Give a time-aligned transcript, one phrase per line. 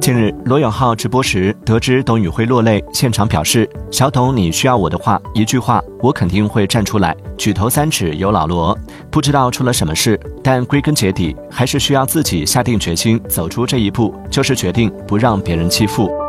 [0.00, 8.76] 近日罗永浩直播时得知董宇辉落泪现场表示小董你需要我的话一句话我肯定会站出来举头三尺有老罗。
[9.10, 16.19] 不知道出了什么事但归根结底还是需要自己下定决心走出这一步就是决定不让别人欺负。